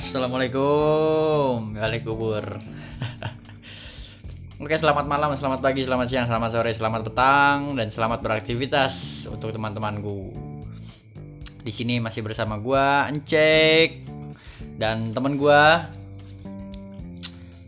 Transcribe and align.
Assalamualaikum. 0.00 1.76
Gali 1.76 2.00
kubur. 2.00 2.40
Oke 4.64 4.72
selamat 4.80 5.04
malam, 5.04 5.36
selamat 5.36 5.60
pagi, 5.60 5.84
selamat 5.84 6.08
siang, 6.08 6.24
selamat 6.24 6.50
sore, 6.56 6.72
selamat 6.72 7.00
petang 7.04 7.76
Dan 7.76 7.92
selamat 7.92 8.24
beraktivitas 8.24 9.28
untuk 9.28 9.52
teman-temanku. 9.52 10.32
Di 11.60 11.68
sini 11.68 12.00
masih 12.00 12.24
bersama 12.24 12.56
gua 12.56 13.12
Encek 13.12 14.08
Dan 14.80 15.12
teman 15.12 15.36
gua 15.36 15.92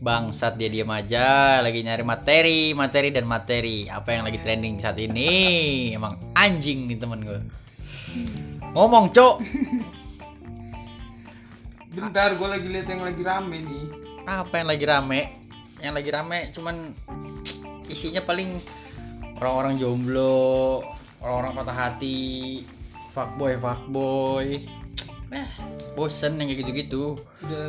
Bangsat 0.01 0.57
dia 0.57 0.73
diam 0.73 0.89
aja 0.89 1.61
Lagi 1.61 1.85
nyari 1.85 2.01
materi, 2.01 2.73
materi 2.73 3.13
dan 3.13 3.29
materi. 3.29 3.93
Apa 3.93 4.17
yang 4.17 4.25
lagi 4.25 4.41
trending 4.41 4.81
saat 4.81 4.97
ini? 4.97 5.93
Emang 5.93 6.17
anjing 6.33 6.89
nih 6.89 6.97
teman 6.97 7.29
gua. 7.29 7.45
Ngomong 8.73 9.13
cok 9.13 9.37
Bentar, 11.93 12.35
gue 12.35 12.49
lagi 12.49 12.65
lihat 12.67 12.89
yang 12.89 13.03
lagi 13.03 13.23
rame 13.23 13.59
nih. 13.61 13.85
apa 14.23 14.55
yang 14.55 14.69
lagi 14.71 14.87
rame 14.87 15.21
yang 15.83 15.93
lagi 15.93 16.09
rame 16.09 16.55
cuman 16.55 16.95
isinya 17.85 18.23
paling 18.23 18.55
orang-orang 19.35 19.75
jomblo 19.77 20.79
orang-orang 21.19 21.59
patah 21.59 21.75
hati 21.77 22.63
fuckboy 23.11 23.59
fuckboy 23.59 24.63
eh 25.29 25.49
bosen 25.93 26.39
yang 26.39 26.47
kayak 26.47 26.63
gitu-gitu 26.63 27.19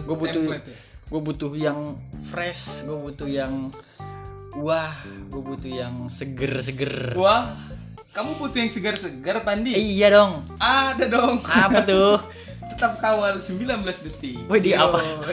Gua 0.05 0.13
butuh- 0.15 0.45
ya? 0.45 0.61
gue 1.09 1.21
butuh 1.25 1.51
yang 1.57 1.97
fresh 2.23 2.85
gue 2.85 2.97
butuh 3.01 3.25
yang 3.25 3.73
wah 4.53 4.93
gue 5.25 5.41
butuh 5.41 5.73
yang 5.73 6.05
seger-seger 6.05 7.17
Wah, 7.17 7.49
kamu 8.13 8.37
butuh 8.37 8.61
yang 8.61 8.69
segar-segar, 8.69 9.41
Pandi? 9.41 9.73
Iya 9.73 10.13
dong 10.13 10.45
Ada 10.61 11.09
dong. 11.09 11.41
apa 11.41 11.81
tuh 11.81 12.21
Tetap 12.73 12.97
kawal 12.97 13.37
19 13.37 13.69
detik. 14.03 14.37
Wih, 14.49 14.59
di 14.59 14.73
apa? 14.73 14.97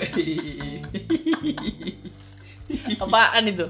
Apaan 3.00 3.44
itu 3.46 3.66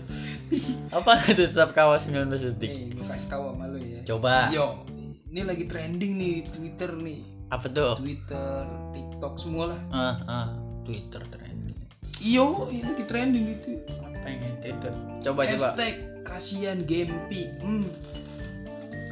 apa 0.90 1.22
itu 1.30 1.46
tetap 1.46 1.70
kawal 1.70 1.96
19 1.96 2.26
detik 2.34 2.66
Nih, 2.66 2.90
gue 2.90 3.06
kasih 3.06 3.28
tahu 3.30 3.54
sama 3.54 3.70
lu 3.70 3.78
ya. 3.78 4.02
coba 4.04 4.50
Yo, 4.50 4.82
ini 5.30 5.46
lagi 5.46 5.64
trending 5.64 6.18
nih 6.18 6.34
Twitter 6.44 6.90
nih. 6.92 7.22
apa 7.46 7.66
tuh 7.66 7.94
Twitter, 7.98 8.62
TikTok 8.90 9.34
semua 9.38 9.74
lah. 9.74 9.80
ah 9.90 10.16
ah 10.26 10.48
Twitter 10.82 11.22
trending 11.30 11.78
Iyo, 12.18 12.66
ini 12.68 12.82
lagi 12.82 13.04
trending 13.06 13.46
itu. 13.54 13.78
pengen 14.20 14.52
Twitter 14.60 14.92
coba 15.22 15.40
coba 15.40 15.42
Hashtag 15.46 15.94
kasihan 16.20 16.78
Gempi. 16.84 17.48
Hmm. 17.62 17.86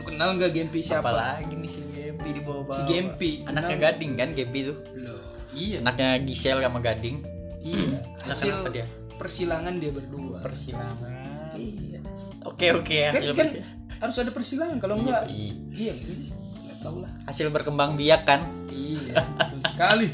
Kenal 0.08 0.34
nggak 0.34 0.50
Gempi 0.50 0.80
siapa 0.80 1.04
siapa? 1.04 1.10
lagi 1.12 1.52
nih 1.52 1.68
si 1.68 1.80
Gempi 1.86 2.28
di 2.30 2.40
bawah 2.40 2.64
Si 2.66 2.80
Gempi. 2.84 3.30
anaknya 3.42 3.70
Kenal? 3.70 3.82
Gading 3.86 4.12
kan 4.14 4.28
Gempi 4.32 4.58
tuh 4.64 4.76
Loh, 4.96 5.20
iya. 5.52 5.76
anaknya 5.78 6.08
Gisel 6.20 6.58
sama 6.58 6.78
Gading 6.80 7.16
Iya. 7.60 7.96
Anak 8.22 8.32
Hasil 8.32 8.50
kenapa 8.54 8.70
dia 8.70 8.86
persilangan 9.14 9.72
dia 9.76 9.90
berdua. 9.90 10.38
persilangan 10.40 11.10
Iya. 11.52 11.98
oke 12.42 12.66
oke 12.74 12.96
Kan, 12.96 13.12
hasil 13.12 13.30
kan 13.32 13.38
persi- 13.44 13.62
harus 13.98 14.16
ada 14.16 14.30
persilangan 14.30 14.76
kalau 14.78 14.94
Iya, 14.94 15.02
enggak 15.02 15.22
iya. 15.28 15.52
iya 15.68 15.92
iya 15.92 16.32
nggak 16.32 16.76
tahu 16.80 16.96
lah. 16.98 17.10
hasil 17.24 17.46
berkembang 17.50 17.94
biak 17.94 18.22
kan 18.24 18.40
Iya, 18.70 19.14
betul 19.34 19.58
sekali. 19.66 20.06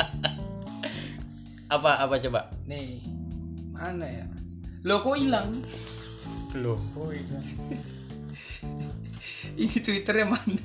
apa 1.70 1.90
apa 2.00 2.14
coba 2.18 2.40
Nih, 2.64 3.04
mana 3.70 4.04
ya? 4.04 4.24
Lo 4.82 5.00
kok 5.00 5.14
hilang? 5.14 5.62
loh 6.54 6.78
oh 6.94 7.10
Ini 9.60 9.76
Twitternya 9.80 10.26
mana? 10.28 10.62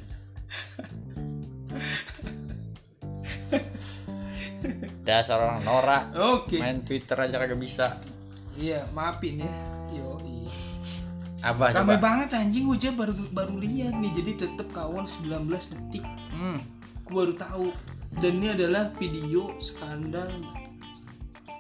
dasar 5.10 5.42
orang 5.42 5.66
norak 5.66 6.14
Oke. 6.14 6.62
main 6.62 6.86
Twitter 6.86 7.18
aja 7.18 7.42
kagak 7.42 7.58
bisa 7.58 7.98
Iya, 8.60 8.86
maafin 8.92 9.42
ya. 9.42 9.56
Yo, 9.90 10.20
apa 11.40 11.72
Rame 11.72 11.96
coba 11.96 12.04
banget 12.04 12.36
anjing 12.36 12.68
gue 12.68 12.76
aja 12.76 12.92
baru 12.92 13.16
baru 13.32 13.56
lihat 13.56 13.96
nih. 13.96 14.12
Jadi 14.20 14.32
tetap 14.44 14.68
kawal 14.76 15.08
19 15.08 15.48
detik. 15.48 16.04
hmm. 16.36 16.60
Gue 17.08 17.14
baru 17.16 17.34
tahu. 17.40 17.68
Dan 18.20 18.44
ini 18.44 18.52
adalah 18.52 18.92
video 19.00 19.56
skandal 19.64 20.28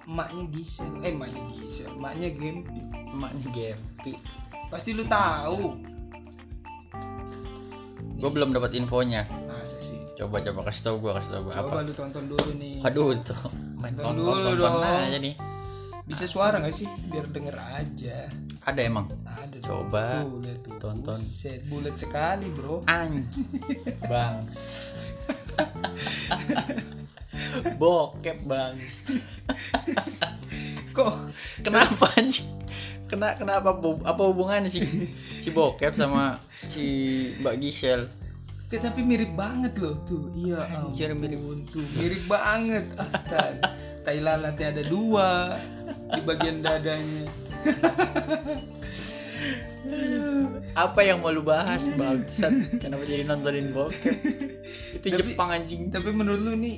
emaknya 0.03 0.43
Gisel. 0.51 0.91
Eh, 1.05 1.15
emaknya 1.15 1.43
Gisel, 1.55 1.89
emaknya 1.95 2.29
Gempi. 2.35 2.81
emaknya 3.15 3.47
Gempi 3.55 4.13
Pasti 4.67 4.91
lu 4.91 5.07
tahu. 5.07 5.79
Gue 8.19 8.29
belum 8.29 8.49
dapat 8.51 8.75
infonya 8.75 9.23
Masa 9.45 9.77
sih? 9.79 9.97
coba 10.13 10.41
coba 10.41 10.59
kasih 10.67 10.81
tau 10.83 10.95
gue 10.97 11.11
kasih 11.13 11.29
tau 11.31 11.41
gue 11.41 11.51
apa 11.53 11.65
Coba 11.65 11.81
lu 11.81 11.93
tonton 11.93 12.23
dulu 12.27 12.49
nih. 12.53 12.81
aduh 12.81 13.11
itu 13.11 13.33
main 13.79 13.93
Tonton 13.93 14.19
tonton 14.19 14.45
dulu 14.45 14.61
tonton 14.61 14.83
dong. 14.83 15.05
aja 15.05 15.17
nih 15.17 15.35
Bisa 16.03 16.25
suara 16.25 16.57
gak 16.57 16.73
sih? 16.73 16.89
Biar 17.05 17.25
denger 17.25 17.55
aja. 17.55 18.29
ada 18.63 18.79
emang 18.81 19.07
Ada. 19.23 19.57
Coba 19.61 20.21
Tuh, 20.21 20.37
lihat 20.41 20.59
tuh. 20.59 20.75
tonton. 20.77 21.15
Buset, 21.15 21.61
bulat 21.69 21.95
sekali, 21.95 22.49
Bro. 22.51 22.83
anjing 22.83 23.47
bangs 24.09 24.77
bokep 27.77 28.37
bangs 28.43 29.05
Kok 30.91 31.13
kenapa 31.61 32.05
anjing 32.15 32.47
kena 33.09 33.33
kenapa 33.33 33.73
bu- 33.73 34.03
apa 34.03 34.21
hubungannya 34.23 34.69
si 34.69 34.85
si 35.35 35.49
bokep 35.49 35.91
sama 35.91 36.37
si 36.63 36.85
Mbak 37.37 37.55
Gisel 37.57 38.05
Ya, 38.69 38.77
tapi 38.79 39.01
mirip 39.01 39.33
banget 39.33 39.81
loh 39.81 39.97
tuh. 40.05 40.29
Iya, 40.31 40.61
Anjir, 40.61 41.09
mirip. 41.11 41.41
ampun, 41.41 41.65
tuh. 41.65 41.81
Mirip 41.97 42.21
banget, 42.29 42.85
astaga. 42.93 43.65
Tai 44.05 44.21
lalatnya 44.21 44.67
ada 44.69 44.83
dua 44.85 45.57
di 46.07 46.21
bagian 46.21 46.61
dadanya. 46.61 47.25
apa 50.75 51.01
yang 51.01 51.17
mau 51.17 51.31
lu 51.31 51.41
bahas 51.41 51.89
bangsat 51.91 52.53
kenapa 52.77 53.03
jadi 53.03 53.25
nontonin 53.25 53.73
bokep 53.73 54.15
itu 54.93 55.05
Tapi- 55.07 55.33
Jepang 55.33 55.49
anjing 55.49 55.89
Tapi 55.89 56.09
menurut 56.11 56.37
lu 56.39 56.53
nih 56.53 56.77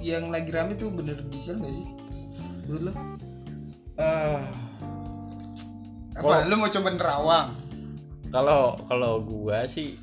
yang 0.00 0.30
lagi 0.30 0.48
rame 0.48 0.72
tuh 0.74 0.88
bener 0.88 1.20
Gisel 1.28 1.58
gak 1.58 1.68
sih? 1.70 1.84
Menurut 2.64 2.82
lu? 2.82 2.92
Ah, 3.96 4.40
Apa? 6.16 6.22
Kalau- 6.22 6.46
Lu 6.46 6.54
mau 6.56 6.70
coba 6.70 6.88
nerawang? 6.90 7.48
kalau 8.26 8.74
kalau 8.84 9.22
gua 9.22 9.64
sih 9.64 9.96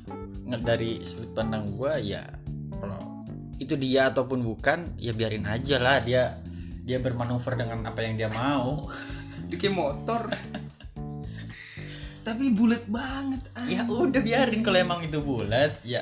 dari 0.58 0.96
sudut 1.00 1.34
pandang 1.34 1.70
gua 1.70 2.00
ya 2.00 2.24
kalau 2.72 3.22
itu 3.56 3.76
dia 3.76 4.08
ataupun 4.08 4.40
bukan 4.40 4.96
ya 4.96 5.12
biarin 5.12 5.44
aja 5.44 5.76
lah 5.76 6.00
dia 6.00 6.40
dia 6.82 6.98
bermanuver 6.98 7.54
dengan 7.54 7.84
apa 7.84 8.00
yang 8.00 8.16
dia 8.16 8.26
mau 8.26 8.88
Dikit 9.52 9.70
motor. 9.70 10.32
tapi 12.24 12.48
bulat 12.50 12.88
banget. 12.88 13.44
ya 13.68 13.84
udah 13.84 14.18
biarin 14.18 14.64
kalau 14.64 14.80
emang 14.80 15.04
itu 15.04 15.20
bulat 15.20 15.76
ya 15.84 16.00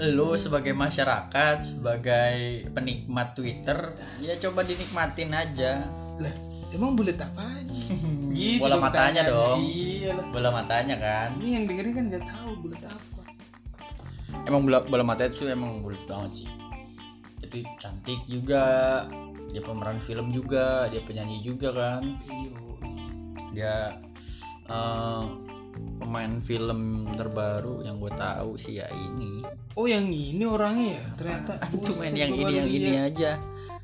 lu 0.00 0.38
sebagai 0.38 0.70
masyarakat 0.70 1.58
sebagai 1.74 2.36
penikmat 2.70 3.34
Twitter 3.34 3.98
ya 4.18 4.38
coba 4.38 4.62
dinikmatin 4.62 5.34
aja 5.34 5.82
Lah, 6.16 6.34
emang 6.70 6.94
bulat 6.94 7.18
apa? 7.18 7.50
Gitu 8.42 8.58
bola 8.58 8.74
dong 8.74 8.82
matanya 8.82 9.22
pertanyaannya. 9.22 9.30
dong 9.30 9.58
Iya 9.62 10.12
bola 10.28 10.48
matanya 10.50 10.96
kan 10.96 11.28
Ini 11.36 11.48
yang 11.52 11.64
dengerin 11.64 11.92
kan 11.92 12.04
nggak 12.08 12.24
tahu 12.26 12.50
bulat 12.58 12.82
apa. 12.84 13.22
emang 14.42 14.60
bola 14.62 14.78
bola 14.82 15.04
mata 15.04 15.22
itu 15.24 15.44
emang 15.46 15.80
bulat 15.80 16.02
banget 16.02 16.32
sih 16.36 16.48
jadi 17.40 17.60
cantik 17.76 18.20
juga 18.26 18.64
dia 19.48 19.60
pemeran 19.60 20.00
film 20.00 20.30
juga 20.30 20.88
dia 20.88 21.00
penyanyi 21.00 21.38
juga 21.40 21.68
kan 21.70 22.02
Iyo. 22.24 22.56
dia 23.52 24.00
eh, 24.66 25.22
pemain 25.98 26.40
film 26.40 26.80
terbaru 27.12 27.80
yang 27.82 27.96
gue 27.96 28.12
tahu 28.12 28.56
sih 28.56 28.76
ya 28.76 28.88
ini 28.90 29.44
Oh 29.72 29.84
yang 29.84 30.04
ini 30.06 30.42
orangnya 30.42 30.96
ya 30.96 31.04
ternyata. 31.14 31.52
itu 31.70 31.92
main 31.94 32.12
yang 32.12 32.32
ini 32.32 32.52
yang 32.54 32.68
ini 32.68 32.92
aja 32.98 33.32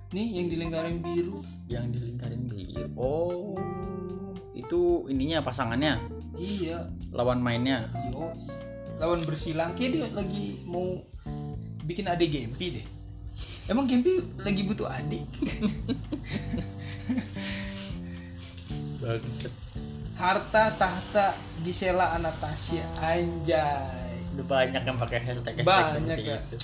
Nih 0.08 0.28
yang 0.32 0.46
di 0.48 0.56
lingkaran 0.56 0.96
biru. 0.98 1.44
yang 1.66 1.88
dilingkarin 1.88 2.44
biru 2.44 2.88
oh 2.94 3.56
itu 4.58 5.06
ininya 5.06 5.38
pasangannya 5.40 6.02
Iya. 6.34 6.90
lawan 7.14 7.38
mainnya 7.38 7.86
Yo. 8.10 8.34
Lawan 8.98 9.22
bersilang 9.22 9.78
kayak 9.78 9.90
dia 9.94 10.08
lagi 10.10 10.58
mau 10.66 10.98
bikin 11.86 12.10
adik 12.10 12.34
Gempi 12.34 12.82
deh. 12.82 12.86
Emang 13.70 13.86
Gempi 13.86 14.18
lagi 14.42 14.66
butuh 14.66 14.90
adik? 14.90 15.22
bagus 18.98 19.46
Harta 20.18 20.74
tahta 20.74 21.26
Gisela 21.62 22.18
Anastasia 22.18 22.82
anjay. 22.98 24.18
udah 24.34 24.46
banyak 24.46 24.82
yang 24.82 24.98
pakai 24.98 25.18
hashtag 25.22 25.62
hashtag 25.62 25.66
Banyak, 25.66 26.18
ya. 26.22 26.38
itu 26.50 26.58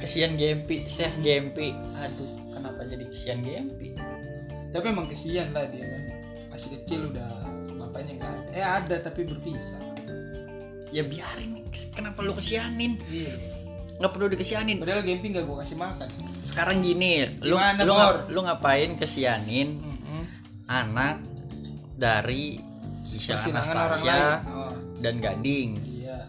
kesian 0.00 0.36
Gempi 0.36 0.88
Syekh 0.88 1.12
Gempi 1.20 1.76
aduh 1.96 2.32
kenapa 2.52 2.84
jadi 2.88 3.04
kesian 3.08 3.44
Gempi 3.44 3.92
Tapi 4.72 4.88
emang 4.88 5.04
kesian 5.04 5.52
lah 5.52 5.68
dia 5.68 5.84
kan. 5.84 6.01
Masih 6.52 6.70
kecil 6.76 7.08
udah 7.08 7.28
bapaknya 7.74 8.12
nggak 8.14 8.30
ada. 8.30 8.50
Eh 8.52 8.62
ada 8.62 8.96
tapi 9.00 9.24
berpisah. 9.24 9.80
ya 10.88 11.00
biarin 11.02 11.64
kenapa 11.90 12.20
lu 12.20 12.36
kesianin 12.36 13.00
Iya. 13.02 13.32
nggak 13.96 14.12
perlu 14.12 14.28
dikesianin 14.28 14.76
Padahal 14.76 15.00
Gempi 15.00 15.32
nggak 15.32 15.40
gue 15.42 15.56
kasih 15.58 15.76
makan. 15.78 16.04
sekarang 16.38 16.84
gini 16.84 17.24
lu 17.40 17.56
Gimana, 17.56 17.80
lu, 17.80 17.92
Bor? 17.94 18.16
lu 18.28 18.40
ngapain 18.42 18.92
kesianin 18.94 19.80
Mm-mm. 19.80 20.22
anak 20.68 21.16
dari 21.94 22.60
Gisel 23.06 23.40
Persidangan 23.40 23.72
orang 23.72 23.88
Anastasia. 23.96 24.20
Oh, 24.46 24.72
dan 24.98 25.14
Gading 25.16 25.70
iya. 25.96 26.28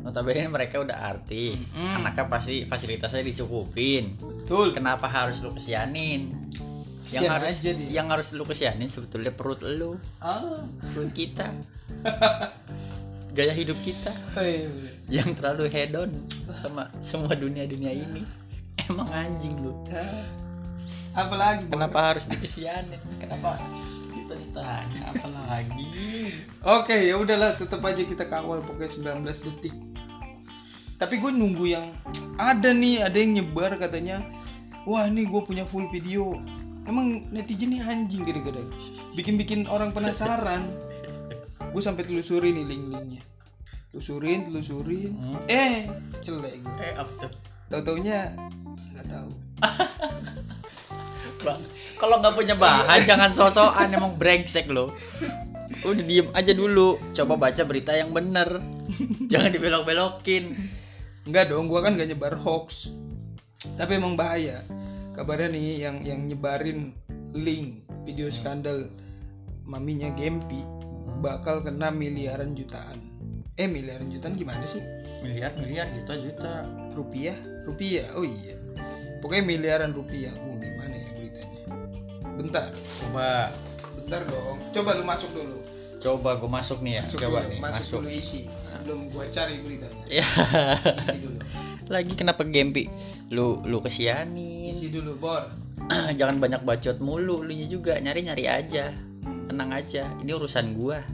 notabene 0.00 0.48
mereka 0.48 0.80
udah 0.80 0.98
artis 1.08 1.70
Mm. 1.70 2.02
anaknya 2.02 2.26
pasti 2.26 2.54
fasilitasnya 2.64 3.22
dicukupin 3.22 4.10
Betul. 4.42 4.74
kenapa 4.74 5.06
harus 5.06 5.38
lu 5.38 5.52
kesianin 5.52 6.34
yang 7.10 7.24
harus 7.30 7.56
aja 7.56 7.70
dia. 7.72 7.88
yang 7.90 8.06
harus 8.08 8.28
lu 8.32 8.44
kesianin 8.44 8.86
sebetulnya 8.86 9.32
perut 9.32 9.60
lu 9.64 9.96
Ah. 10.20 10.60
perut 10.92 11.10
kita 11.10 11.48
gaya 13.36 13.52
hidup 13.52 13.78
kita 13.80 14.10
Hei. 14.34 14.66
yang 15.06 15.32
terlalu 15.32 15.70
hedon 15.70 16.10
sama 16.52 16.90
semua 16.98 17.32
dunia 17.32 17.64
dunia 17.64 17.92
ini 17.92 18.24
emang 18.84 19.08
anjing 19.10 19.56
lu 19.60 19.72
Ya. 19.86 20.04
Apalagi 21.16 21.66
kenapa 21.66 22.14
harus 22.14 22.28
dikesianin 22.28 23.00
kenapa 23.18 23.58
kita 24.12 24.34
ditanya 24.38 25.00
apa 25.10 25.26
lagi 25.32 25.90
Oke, 26.60 27.06
ya 27.08 27.14
udahlah, 27.16 27.54
tetap 27.54 27.80
aja 27.80 28.02
kita 28.02 28.26
kawal 28.26 28.60
pokoknya 28.60 28.90
19 29.22 29.46
detik. 29.46 29.72
Tapi 30.98 31.14
gue 31.16 31.30
nunggu 31.30 31.64
yang 31.70 31.86
ada 32.36 32.74
nih, 32.74 33.06
ada 33.06 33.14
yang 33.14 33.38
nyebar 33.38 33.78
katanya, 33.78 34.20
wah 34.82 35.06
ini 35.06 35.22
gue 35.24 35.38
punya 35.40 35.62
full 35.64 35.86
video. 35.88 36.34
Emang 36.88 37.28
netizen 37.28 37.68
nih 37.76 37.84
anjing 37.84 38.24
gede-gede, 38.24 38.64
bikin-bikin 39.12 39.68
orang 39.68 39.92
penasaran. 39.92 40.72
gue 41.68 41.82
sampai 41.84 42.08
telusurin 42.08 42.56
nih 42.56 42.64
link-linknya, 42.64 43.20
telusurin, 43.92 44.48
telusurin. 44.48 45.12
Hmm. 45.12 45.36
Eh, 45.52 45.84
celek 46.24 46.64
gue. 46.64 46.74
eh 46.80 46.96
apa 46.96 47.12
tuh 47.28 47.32
Tahu 47.68 47.82
taunya 47.84 48.32
nggak 48.96 49.06
tahu. 49.12 49.30
Bang, 51.44 51.60
kalau 52.00 52.24
nggak 52.24 52.34
punya 52.34 52.56
bahan 52.56 53.04
jangan 53.04 53.30
sosokan 53.30 53.92
emang 53.94 54.16
brengsek 54.18 54.66
lo 54.66 54.90
udah 55.86 56.02
diem 56.02 56.26
aja 56.34 56.50
dulu 56.50 56.98
coba 57.14 57.38
baca 57.38 57.62
berita 57.62 57.94
yang 57.94 58.10
bener 58.10 58.58
jangan 59.30 59.54
dibelok-belokin 59.54 60.50
Enggak 61.28 61.52
dong, 61.52 61.68
gua 61.68 61.84
kan 61.84 61.92
gak 61.92 62.08
nyebar 62.08 62.40
hoax. 62.40 62.88
Tapi 63.76 64.00
emang 64.00 64.16
bahaya. 64.16 64.64
Kabarnya 65.18 65.50
nih 65.50 65.82
yang 65.82 65.96
yang 66.06 66.20
nyebarin 66.30 66.94
link 67.34 67.82
video 68.06 68.30
skandal 68.30 68.86
maminya 69.66 70.14
Gempi 70.14 70.62
bakal 71.18 71.58
kena 71.66 71.90
miliaran 71.90 72.54
jutaan. 72.54 73.02
Eh 73.58 73.66
miliaran 73.66 74.14
jutaan 74.14 74.38
gimana 74.38 74.62
sih? 74.62 74.78
miliar 75.18 75.58
miliar 75.58 75.90
juta 75.90 76.14
juta 76.22 76.62
Rupiah? 76.94 77.34
Rupiah. 77.66 78.06
Oh 78.14 78.22
iya. 78.22 78.54
Pokoknya 79.18 79.42
miliaran 79.42 79.90
rupiah. 79.90 80.30
Oh, 80.46 80.54
gimana 80.54 80.94
ya 80.94 81.10
beritanya? 81.18 81.62
Bentar. 82.38 82.70
coba 83.02 83.50
Bentar 83.98 84.22
dong. 84.30 84.62
Coba 84.70 84.90
lu 84.94 85.02
masuk 85.02 85.34
dulu. 85.34 85.58
coba 85.98 86.38
gue 86.38 86.46
masuk 86.46 86.78
nih 86.78 87.02
ya 87.02 87.10
Masuk 87.10 87.18
coba 87.26 87.38
dulu, 87.42 87.50
nih 87.50 87.58
masuk, 87.58 87.74
masuk 87.74 87.98
dulu 88.06 88.10
isi 88.14 88.40
sebelum 88.62 88.98
gua 89.10 89.26
cari 89.34 89.58
beritanya. 89.66 90.04
ya 90.06 90.22
Isi 91.10 91.18
dulu. 91.26 91.38
lagi 91.88 92.12
kenapa 92.14 92.44
gempi 92.44 92.84
lu 93.32 93.64
lu 93.64 93.80
kesianin 93.80 94.67
Dulu, 94.88 95.12
Bor. 95.16 95.44
jangan 96.18 96.36
banyak 96.38 96.62
bacot 96.62 96.98
mulu 96.98 97.40
lu 97.40 97.52
nya 97.52 97.66
juga 97.66 97.96
nyari 97.96 98.26
nyari 98.26 98.44
aja 98.44 98.90
tenang 99.46 99.70
aja 99.70 100.10
ini 100.18 100.30
urusan 100.32 100.74
gua 100.74 101.00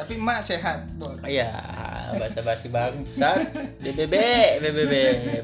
Tapi 0.00 0.16
emak 0.16 0.40
sehat, 0.40 0.88
Bor. 0.96 1.20
ya 1.28 1.52
bahasa 2.16 2.40
basi 2.40 2.72
bangsat 2.72 3.52
BBB 3.84 4.14
BBB 4.58 4.94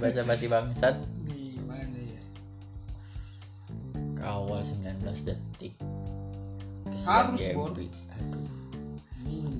bahasa 0.00 0.24
basi 0.24 0.48
bangsat 0.48 0.96
Gimana 1.28 1.98
ya? 2.00 2.22
kawal 4.16 4.64
19 4.64 4.96
detik 5.22 5.76
Harus, 7.04 7.36
Kesian 7.36 7.54
Bor. 7.54 7.70
Gempi. 7.76 7.86
aduh 8.08 8.48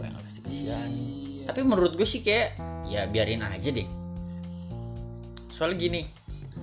harus 0.00 0.32
Iya. 0.48 0.80
tapi 1.46 1.60
menurut 1.60 1.92
gue 1.94 2.08
sih 2.08 2.24
kayak 2.24 2.56
ya 2.88 3.04
biarin 3.04 3.44
aja 3.44 3.68
deh 3.68 3.84
soalnya 5.52 5.76
gini 5.78 6.00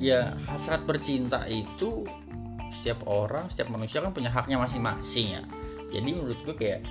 ya 0.02 0.34
hasrat 0.50 0.86
bercinta 0.90 1.46
itu 1.46 2.06
setiap 2.74 3.06
orang 3.06 3.48
setiap 3.54 3.70
manusia 3.70 4.02
kan 4.02 4.12
punya 4.12 4.34
haknya 4.34 4.58
masing-masing 4.58 5.38
ya. 5.38 5.44
Jadi 5.94 6.10
menurut 6.10 6.40
gue 6.42 6.56
kayak 6.58 6.82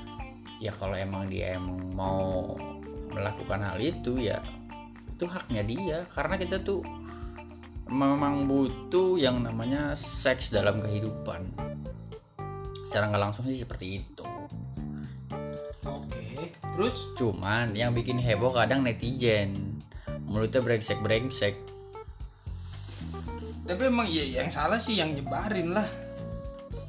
ya 0.63 0.71
kalau 0.79 0.95
emang 0.95 1.27
dia 1.27 1.59
emang 1.59 1.91
mau 1.91 2.55
melakukan 3.11 3.61
hal 3.61 3.83
itu 3.83 4.23
ya 4.23 4.39
itu 5.11 5.27
haknya 5.27 5.63
dia. 5.67 5.99
Karena 6.15 6.39
kita 6.39 6.63
tuh 6.63 6.87
memang 7.91 8.47
butuh 8.47 9.19
yang 9.19 9.43
namanya 9.43 9.93
seks 9.99 10.55
dalam 10.55 10.79
kehidupan. 10.79 11.45
Secara 12.87 13.11
nggak 13.11 13.23
langsung 13.23 13.45
sih 13.51 13.59
seperti 13.59 14.05
itu. 14.05 14.27
Oke. 15.83 16.55
Terus? 16.55 16.97
Cuman 17.19 17.75
yang 17.75 17.93
bikin 17.93 18.17
heboh 18.23 18.55
kadang 18.55 18.87
netizen. 18.87 19.83
Mulutnya 20.25 20.65
brengsek-brengsek 20.65 21.72
tapi 23.63 23.83
emang 23.87 24.07
iya 24.07 24.43
yang 24.43 24.49
salah 24.49 24.79
sih 24.79 24.99
yang 24.99 25.13
nyebarin 25.13 25.71
lah. 25.71 25.87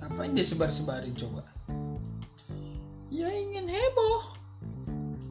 Ngapain 0.02 0.34
dia 0.34 0.44
sebar-sebarin 0.44 1.14
coba? 1.14 1.42
Ya 3.08 3.30
ingin 3.30 3.70
heboh 3.70 4.34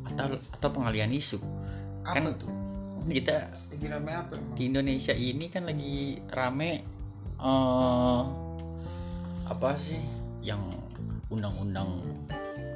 Atau, 0.06 0.38
atau 0.38 0.68
pengalian 0.70 1.10
isu 1.10 1.42
Apa 2.02 2.14
Kan- 2.16 2.38
tuh? 2.38 2.50
Kita 3.04 3.50
Lagi 3.68 3.86
rame 3.86 4.12
apa 4.12 4.38
emang? 4.38 4.54
di 4.54 4.70
Indonesia 4.70 5.10
ini 5.10 5.50
kan 5.50 5.66
lagi 5.66 6.22
rame 6.30 6.86
eh 7.36 8.22
Apa 9.44 9.74
sih 9.74 9.98
Yang 10.40 10.62
undang-undang 11.26 11.90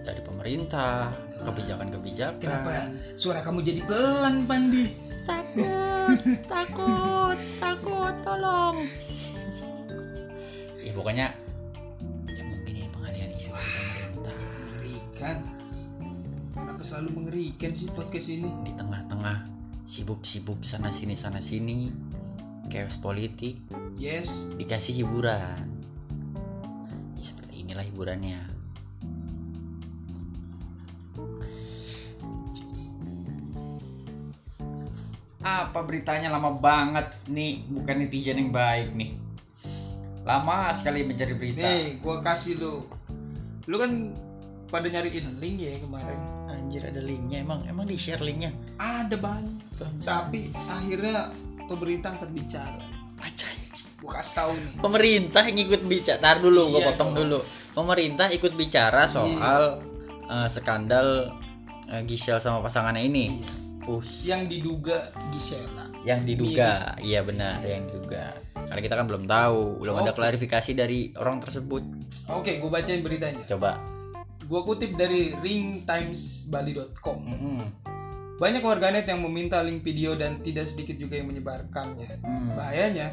dari 0.06 0.22
pemerintah 0.22 1.10
Kebijakan-kebijakan 1.42 2.38
Kenapa 2.38 2.94
suara 3.18 3.42
kamu 3.42 3.66
jadi 3.66 3.82
pelan, 3.82 4.46
Pandi? 4.46 4.94
Takut, 5.26 6.18
takut, 6.54 7.38
takut, 7.58 8.14
tolong 8.22 8.86
Ya 10.78 10.94
pokoknya 10.94 11.34
Ya 12.30 12.42
mungkin 12.46 12.72
ini 12.78 12.88
pengalian 12.94 13.30
isu 13.34 13.50
dari 13.50 13.66
pemerintah 13.74 14.38
Mengerikan. 14.70 15.36
Kenapa 16.54 16.82
selalu 16.86 17.08
mengerikan 17.12 17.70
sih 17.74 17.90
podcast 17.90 18.28
ini? 18.30 18.48
di 18.62 18.72
tengah-tengah 18.78 19.50
sibuk-sibuk 19.82 20.62
sana 20.62 20.90
sini 20.90 21.14
sana 21.14 21.38
sini 21.38 21.90
chaos 22.66 22.98
politik 22.98 23.58
Yes. 23.96 24.50
dikasih 24.58 25.00
hiburan 25.00 25.62
ya, 27.14 27.22
seperti 27.22 27.64
inilah 27.64 27.86
hiburannya 27.86 28.55
apa 35.46 35.78
beritanya 35.80 36.28
lama 36.28 36.50
banget 36.52 37.06
nih 37.26 37.62
bukan 37.66 37.96
netizen 37.98 38.36
yang 38.36 38.50
baik 38.50 38.90
nih 38.92 39.14
lama 40.22 40.70
sekali 40.70 41.06
mencari 41.06 41.32
berita 41.32 41.62
Nih, 41.62 42.02
gua 42.02 42.18
kasih 42.18 42.58
lu. 42.58 42.82
Lu 43.64 43.76
kan 43.76 44.10
pada 44.66 44.86
nyariin 44.86 45.38
link 45.38 45.62
ya 45.62 45.78
kemarin. 45.78 46.18
anjir 46.46 46.82
ada 46.82 46.98
linknya 46.98 47.42
emang 47.42 47.62
emang 47.64 47.86
di 47.86 47.94
share 47.94 48.18
linknya 48.18 48.50
Ada 48.74 49.14
banyak. 49.14 49.78
Tapi 50.02 50.50
akhirnya 50.56 51.30
pemerintah 51.64 52.10
angkat 52.12 52.30
bicara. 52.32 52.82
Acay. 53.16 53.54
Gua 53.96 54.18
kasih 54.18 54.34
tahu 54.34 54.50
nih. 54.52 54.72
pemerintah 54.76 55.42
yang 55.42 55.58
ikut 55.62 55.82
bicara 55.84 56.18
tar 56.18 56.36
dulu 56.38 56.62
gue 56.68 56.80
Iya 56.82 56.86
potong 56.90 57.10
dong. 57.10 57.18
dulu 57.22 57.38
pemerintah 57.72 58.26
ikut 58.28 58.52
bicara 58.52 59.06
soal 59.06 59.78
eh, 60.26 60.48
skandal 60.48 61.38
eh, 61.86 62.02
Gisel 62.02 62.36
sama 62.36 62.60
pasangannya 62.60 63.00
ini 63.00 63.24
Iya. 63.36 63.48
Pus. 63.86 64.26
Yang 64.26 64.42
diduga 64.50 65.14
Gisela. 65.30 65.86
yang 66.06 66.22
diduga 66.22 66.94
iya 67.02 67.22
benar 67.22 67.66
yang 67.66 67.86
diduga 67.90 68.34
karena 68.54 68.78
kita 68.82 68.94
kan 68.94 69.06
belum 69.10 69.26
tahu 69.26 69.82
belum 69.82 70.06
ada 70.06 70.14
Oke. 70.14 70.22
klarifikasi 70.22 70.70
dari 70.74 71.10
orang 71.18 71.42
tersebut 71.42 71.82
Oke, 72.30 72.58
gue 72.62 72.70
bacain 72.70 73.02
beritanya. 73.02 73.42
coba 73.46 73.78
Gue 74.46 74.62
kutip 74.62 74.94
dari 74.94 75.34
ringtimesbali.com. 75.42 77.18
Mm-mm. 77.18 77.66
Banyak 78.38 78.62
warganet 78.62 79.10
yang 79.10 79.26
meminta 79.26 79.58
link 79.58 79.82
video 79.82 80.14
dan 80.14 80.38
tidak 80.46 80.70
sedikit 80.70 81.02
juga 81.02 81.18
yang 81.18 81.34
menyebarkannya. 81.34 82.22
Hmm. 82.22 82.54
Bahayanya, 82.54 83.10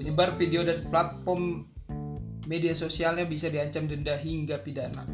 penyebar 0.00 0.40
video 0.40 0.64
dan 0.64 0.88
platform 0.88 1.68
media 2.48 2.72
sosialnya 2.72 3.28
bisa 3.28 3.52
diancam 3.52 3.90
denda 3.90 4.16
hingga 4.16 4.62
pidana. 4.64 5.04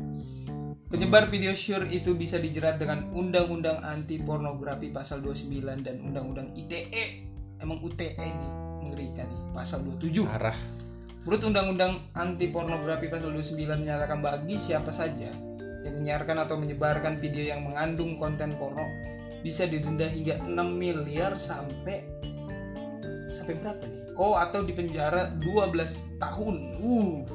Penyebar 0.96 1.28
video 1.28 1.52
sure 1.52 1.84
itu 1.92 2.16
bisa 2.16 2.40
dijerat 2.40 2.80
dengan 2.80 3.12
Undang-Undang 3.12 3.84
Anti 3.84 4.16
Pornografi 4.16 4.88
pasal 4.88 5.20
29 5.20 5.84
dan 5.84 6.00
Undang-Undang 6.00 6.56
ITE. 6.56 7.20
Emang 7.60 7.84
UTE 7.84 8.16
ini 8.16 8.48
mengerikan 8.80 9.28
nih, 9.28 9.42
pasal 9.52 9.84
27. 9.84 10.24
parah 10.24 10.56
Menurut 11.28 11.52
Undang-Undang 11.52 12.00
Anti 12.16 12.48
Pornografi 12.48 13.12
pasal 13.12 13.36
29 13.36 13.84
menyatakan 13.84 14.24
bagi 14.24 14.56
siapa 14.56 14.88
saja 14.88 15.36
yang 15.84 16.00
menyiarkan 16.00 16.48
atau 16.48 16.56
menyebarkan 16.56 17.20
video 17.20 17.44
yang 17.44 17.68
mengandung 17.68 18.16
konten 18.16 18.56
porno 18.56 18.88
bisa 19.44 19.68
didenda 19.68 20.08
hingga 20.08 20.40
6 20.48 20.48
miliar 20.80 21.36
sampai 21.36 22.08
sampai 23.36 23.52
berapa 23.60 23.84
nih? 23.84 24.16
Oh, 24.16 24.40
atau 24.40 24.64
dipenjara 24.64 25.36
12 25.44 26.24
tahun. 26.24 26.56
Uh. 26.80 27.28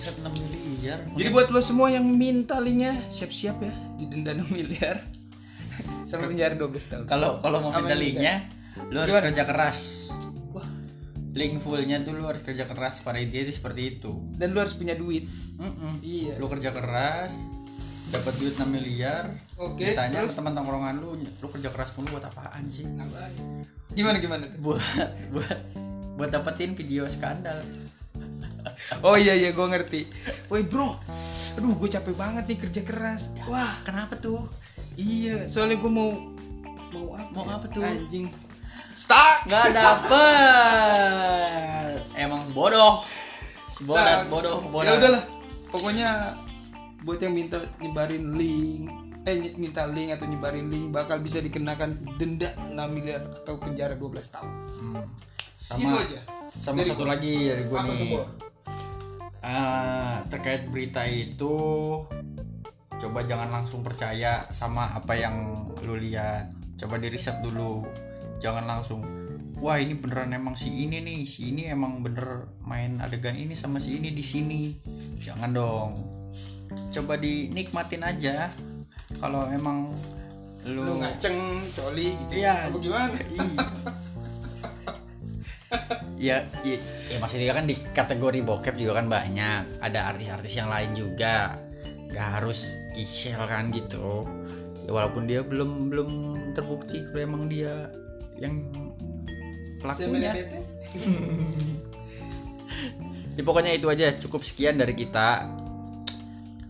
Set 0.00 0.24
6 0.24 0.32
miliar. 0.40 0.57
Jadi 0.96 1.28
buat 1.28 1.48
lo 1.48 1.60
semua 1.60 1.88
yang 1.88 2.06
minta 2.06 2.56
linknya 2.56 2.96
siap-siap 3.08 3.56
ya 3.58 3.70
didenda 3.94 4.32
6 4.32 4.48
miliar 4.56 4.96
sampai 6.04 6.26
penjara 6.28 6.54
12 6.54 6.64
tahun. 6.86 7.04
kalau 7.04 7.38
kalau 7.38 7.58
mau 7.60 7.70
minta 7.72 7.92
linknya 7.92 8.48
lu 8.86 8.96
harus 8.96 9.10
Gimana? 9.10 9.26
kerja 9.26 9.44
keras. 9.44 9.78
Wah, 10.48 10.66
Link 11.30 11.60
fullnya 11.60 12.00
tuh 12.00 12.12
lu 12.12 12.24
harus 12.24 12.40
kerja 12.40 12.64
keras 12.64 12.98
pada 12.98 13.18
intinya 13.18 13.44
itu 13.44 13.54
seperti 13.54 13.98
itu. 13.98 14.12
dan 14.34 14.50
lu 14.50 14.58
harus 14.58 14.72
punya 14.72 14.94
duit. 14.94 15.26
Mm-mm. 15.54 15.98
Iya. 16.00 16.38
Lu 16.38 16.46
kerja 16.46 16.70
keras, 16.70 17.34
dapat 18.08 18.32
duit 18.36 18.54
6 18.54 18.64
miliar. 18.64 19.34
Oke, 19.56 19.92
Ditanya 19.92 20.22
terus? 20.22 20.32
ke 20.32 20.38
teman 20.38 20.54
tongkrongan 20.54 20.94
lu, 20.96 21.10
lu 21.18 21.48
kerja 21.48 21.68
keras 21.68 21.90
pun 21.90 22.06
buat 22.06 22.22
apaan 22.22 22.66
sih? 22.68 22.86
Ngapain? 22.86 23.66
Gimana 23.90 24.16
gimana 24.18 24.46
tuh? 24.46 24.58
Buat 24.62 24.80
buat 25.28 25.58
buat 26.14 26.30
dapetin 26.30 26.72
video 26.72 27.04
skandal. 27.06 27.60
Oh 29.06 29.16
iya 29.16 29.34
iya 29.34 29.50
gue 29.52 29.66
ngerti. 29.66 30.00
Woi 30.48 30.62
bro, 30.64 30.96
aduh 31.56 31.74
gue 31.76 31.88
capek 31.88 32.14
banget 32.14 32.44
nih 32.48 32.58
kerja 32.58 32.80
keras. 32.82 33.30
Wah 33.46 33.80
Kenapa 33.84 34.16
tuh? 34.18 34.48
iya, 34.98 35.46
soalnya 35.46 35.78
gue 35.78 35.90
mau 35.90 36.10
mau 36.90 37.14
apa? 37.14 37.30
Mau 37.30 37.44
ya? 37.46 37.54
apa 37.60 37.66
tuh? 37.70 37.82
Anjing. 37.84 38.26
Stuck. 38.98 39.46
Nggak 39.46 39.78
dapet. 40.68 41.98
Emang 42.18 42.42
bodoh. 42.50 43.04
Stuck. 43.70 44.26
bodoh 44.26 44.64
bodoh. 44.68 44.90
Ya 44.90 44.98
udahlah. 44.98 45.22
Pokoknya 45.68 46.34
buat 47.04 47.22
yang 47.22 47.34
minta 47.36 47.62
nyebarin 47.78 48.34
link 48.34 48.90
eh 49.22 49.52
minta 49.60 49.84
link 49.84 50.16
atau 50.16 50.24
nyebarin 50.24 50.72
link 50.72 50.88
bakal 50.88 51.20
bisa 51.20 51.38
dikenakan 51.38 52.00
denda 52.16 52.48
6 52.64 52.74
miliar 52.90 53.20
atau 53.44 53.60
penjara 53.60 53.92
12 53.94 54.24
tahun. 54.34 54.50
Hmm. 54.80 55.04
Sama 55.60 56.00
aja. 56.00 56.20
sama 56.56 56.80
Dari 56.80 56.88
satu 56.96 57.04
gua. 57.04 57.12
lagi 57.12 57.34
dari 57.44 57.62
gue 57.68 57.76
tuh, 57.76 58.24
Ah, 59.48 60.20
terkait 60.28 60.68
berita 60.68 61.08
itu 61.08 61.56
coba 63.00 63.24
jangan 63.24 63.48
langsung 63.48 63.80
percaya 63.80 64.44
sama 64.52 64.92
apa 64.92 65.16
yang 65.16 65.64
lu 65.80 65.96
lihat 65.96 66.52
coba 66.76 67.00
di 67.00 67.08
riset 67.08 67.40
dulu 67.40 67.80
jangan 68.44 68.68
langsung 68.68 69.00
wah 69.56 69.80
ini 69.80 69.96
beneran 69.96 70.36
emang 70.36 70.52
si 70.52 70.68
ini 70.68 71.00
nih 71.00 71.24
si 71.24 71.48
ini 71.48 71.72
emang 71.72 72.04
bener 72.04 72.52
main 72.60 73.00
adegan 73.00 73.40
ini 73.40 73.56
sama 73.56 73.80
si 73.80 73.96
ini 73.96 74.12
di 74.12 74.20
sini 74.20 74.76
jangan 75.16 75.56
dong 75.56 76.04
coba 76.92 77.16
dinikmatin 77.16 78.04
aja 78.04 78.52
kalau 79.16 79.48
emang 79.48 79.96
lu, 80.68 80.84
Lu 80.84 81.00
ngaceng, 81.00 81.64
coli 81.72 82.12
gitu. 82.12 82.44
Iya. 82.44 82.68
Apa 82.68 82.76
gimana? 82.76 83.16
Ya, 86.18 86.42
ya, 86.66 86.78
ya 87.06 87.16
maksudnya 87.22 87.54
kan 87.54 87.70
di 87.70 87.78
kategori 87.94 88.42
bokep 88.42 88.74
juga 88.74 88.98
kan 88.98 89.06
banyak. 89.06 89.78
Ada 89.78 90.10
artis-artis 90.14 90.58
yang 90.58 90.66
lain 90.66 90.92
juga. 90.98 91.54
Nggak 92.10 92.28
harus 92.42 92.66
Gisel 92.92 93.38
kan 93.46 93.70
gitu. 93.70 94.26
Ya 94.82 94.90
walaupun 94.90 95.30
dia 95.30 95.46
belum 95.46 95.94
belum 95.94 96.10
terbukti 96.58 97.06
kalau 97.06 97.22
emang 97.22 97.42
dia 97.46 97.90
yang 98.38 98.66
pelakunya. 99.82 100.34
Ya, 103.38 103.46
pokoknya 103.46 103.70
itu 103.70 103.86
aja. 103.86 104.18
Cukup 104.18 104.42
sekian 104.42 104.82
dari 104.82 104.98
kita. 104.98 105.46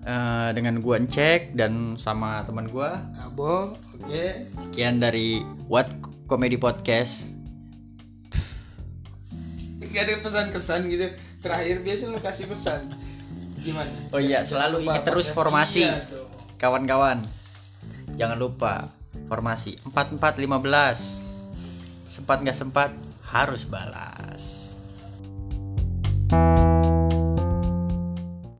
Eh, 0.09 0.51
dengan 0.57 0.81
gua 0.81 0.97
cek 1.01 1.53
dan 1.53 2.01
sama 2.01 2.41
teman 2.49 2.65
gua. 2.73 3.05
Abo, 3.21 3.77
oke. 3.77 4.49
sekian 4.57 5.05
dari 5.05 5.45
What 5.69 5.93
Comedy 6.25 6.57
Podcast 6.57 7.38
Gak 9.99 10.07
ada 10.07 10.15
pesan-kesan 10.23 10.81
gitu. 10.87 11.11
Terakhir 11.43 11.83
biasa 11.83 12.03
lu 12.07 12.23
kasih 12.23 12.47
pesan. 12.47 12.87
Gimana? 13.59 13.91
Oh 14.15 14.23
iya, 14.23 14.47
selalu 14.47 14.87
ingat 14.87 15.03
terus 15.03 15.35
formasi. 15.35 15.91
kawan-kawan 16.59 17.23
jangan 18.19 18.35
lupa 18.35 18.91
formasi 19.31 19.79
4415 19.95 21.23
sempat 22.11 22.43
nggak 22.43 22.59
sempat 22.59 22.91
harus 23.23 23.63
balas 23.63 24.58